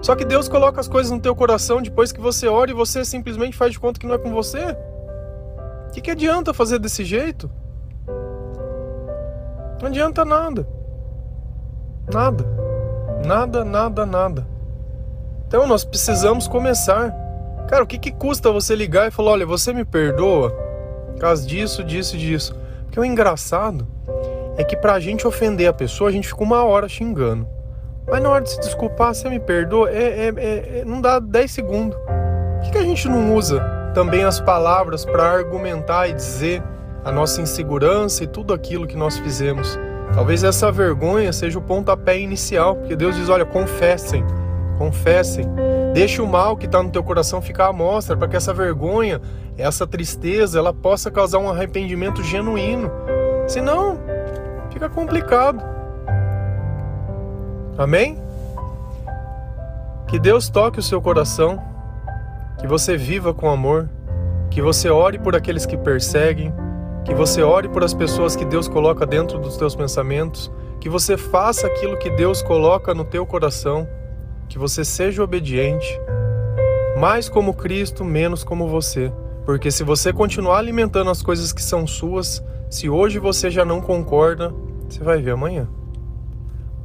Só 0.00 0.16
que 0.16 0.24
Deus 0.24 0.48
coloca 0.48 0.80
as 0.80 0.88
coisas 0.88 1.12
no 1.12 1.20
teu 1.20 1.34
coração 1.34 1.80
depois 1.80 2.10
que 2.10 2.20
você 2.20 2.48
ora 2.48 2.70
e 2.70 2.74
você 2.74 3.04
simplesmente 3.04 3.56
faz 3.56 3.72
de 3.72 3.80
conta 3.80 4.00
que 4.00 4.06
não 4.06 4.14
é 4.14 4.18
com 4.18 4.32
você. 4.32 4.76
O 5.88 5.92
que, 5.92 6.00
que 6.00 6.10
adianta 6.10 6.54
fazer 6.54 6.78
desse 6.78 7.04
jeito? 7.04 7.50
Não 9.80 9.88
adianta 9.88 10.24
nada. 10.24 10.66
Nada. 12.12 12.44
Nada, 13.24 13.64
nada, 13.64 14.06
nada. 14.06 14.46
Então 15.46 15.66
nós 15.66 15.84
precisamos 15.84 16.48
começar. 16.48 17.14
Cara, 17.68 17.84
o 17.84 17.86
que, 17.86 17.98
que 17.98 18.10
custa 18.10 18.50
você 18.50 18.74
ligar 18.74 19.06
e 19.06 19.10
falar: 19.10 19.32
olha, 19.32 19.46
você 19.46 19.72
me 19.72 19.84
perdoa? 19.84 20.71
Causa 21.22 21.46
disso, 21.46 21.84
disso 21.84 22.16
e 22.16 22.18
disso. 22.18 22.52
Porque 22.82 22.98
o 22.98 23.04
engraçado 23.04 23.86
é 24.56 24.64
que 24.64 24.76
pra 24.76 24.98
gente 24.98 25.24
ofender 25.24 25.68
a 25.68 25.72
pessoa, 25.72 26.10
a 26.10 26.12
gente 26.12 26.26
fica 26.26 26.42
uma 26.42 26.64
hora 26.64 26.88
xingando. 26.88 27.46
Mas 28.08 28.20
na 28.20 28.28
hora 28.28 28.42
de 28.42 28.50
se 28.50 28.58
desculpar, 28.58 29.14
você 29.14 29.28
me 29.28 29.38
perdoa, 29.38 29.88
é, 29.88 30.02
é, 30.02 30.32
é, 30.36 30.80
é 30.80 30.84
não 30.84 31.00
dá 31.00 31.20
10 31.20 31.48
segundos. 31.48 31.96
Por 31.96 32.62
que, 32.64 32.70
que 32.72 32.78
a 32.78 32.82
gente 32.82 33.08
não 33.08 33.36
usa 33.36 33.60
também 33.94 34.24
as 34.24 34.40
palavras 34.40 35.04
para 35.04 35.22
argumentar 35.22 36.08
e 36.08 36.12
dizer 36.12 36.60
a 37.04 37.12
nossa 37.12 37.40
insegurança 37.40 38.24
e 38.24 38.26
tudo 38.26 38.52
aquilo 38.52 38.84
que 38.84 38.96
nós 38.96 39.16
fizemos? 39.16 39.78
Talvez 40.12 40.42
essa 40.42 40.72
vergonha 40.72 41.32
seja 41.32 41.56
o 41.56 41.62
pontapé 41.62 42.18
inicial, 42.18 42.74
porque 42.74 42.96
Deus 42.96 43.14
diz: 43.14 43.28
olha, 43.28 43.44
confessem, 43.44 44.24
confessem. 44.82 45.46
Deixa 45.94 46.20
o 46.20 46.26
mal 46.26 46.56
que 46.56 46.66
está 46.66 46.82
no 46.82 46.90
teu 46.90 47.04
coração 47.04 47.40
ficar 47.40 47.68
à 47.68 47.72
mostra, 47.72 48.16
para 48.16 48.26
que 48.26 48.34
essa 48.34 48.52
vergonha, 48.52 49.20
essa 49.56 49.86
tristeza, 49.86 50.58
ela 50.58 50.74
possa 50.74 51.08
causar 51.08 51.38
um 51.38 51.48
arrependimento 51.48 52.20
genuíno. 52.20 52.90
Senão, 53.46 54.00
fica 54.70 54.88
complicado. 54.88 55.62
Amém? 57.78 58.18
Que 60.08 60.18
Deus 60.18 60.48
toque 60.48 60.80
o 60.80 60.82
seu 60.82 61.00
coração, 61.00 61.62
que 62.58 62.66
você 62.66 62.96
viva 62.96 63.32
com 63.32 63.48
amor, 63.48 63.88
que 64.50 64.60
você 64.60 64.90
ore 64.90 65.16
por 65.16 65.36
aqueles 65.36 65.64
que 65.64 65.76
perseguem, 65.76 66.52
que 67.04 67.14
você 67.14 67.40
ore 67.40 67.68
por 67.68 67.84
as 67.84 67.94
pessoas 67.94 68.34
que 68.34 68.44
Deus 68.44 68.66
coloca 68.66 69.06
dentro 69.06 69.38
dos 69.38 69.56
teus 69.56 69.76
pensamentos, 69.76 70.50
que 70.80 70.88
você 70.88 71.16
faça 71.16 71.68
aquilo 71.68 71.96
que 71.96 72.10
Deus 72.10 72.42
coloca 72.42 72.92
no 72.92 73.04
teu 73.04 73.24
coração 73.24 73.86
que 74.52 74.58
você 74.58 74.84
seja 74.84 75.24
obediente, 75.24 75.98
mais 77.00 77.26
como 77.26 77.54
Cristo, 77.54 78.04
menos 78.04 78.44
como 78.44 78.68
você. 78.68 79.10
Porque 79.46 79.70
se 79.70 79.82
você 79.82 80.12
continuar 80.12 80.58
alimentando 80.58 81.08
as 81.08 81.22
coisas 81.22 81.54
que 81.54 81.62
são 81.62 81.86
suas, 81.86 82.44
se 82.68 82.86
hoje 82.86 83.18
você 83.18 83.50
já 83.50 83.64
não 83.64 83.80
concorda, 83.80 84.54
você 84.86 85.02
vai 85.02 85.22
ver 85.22 85.30
amanhã. 85.30 85.66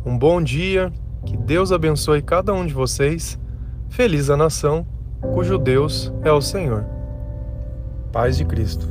Um 0.06 0.18
bom 0.18 0.42
dia, 0.42 0.94
que 1.26 1.36
Deus 1.36 1.74
abençoe 1.74 2.22
cada 2.22 2.54
um 2.54 2.66
de 2.66 2.74
vocês. 2.74 3.38
Feliz 3.90 4.30
a 4.30 4.38
nação 4.38 4.88
cujo 5.34 5.58
Deus 5.58 6.14
é 6.24 6.32
o 6.32 6.42
Senhor. 6.42 6.86
Paz 8.14 8.38
de 8.38 8.46
Cristo. 8.46 8.88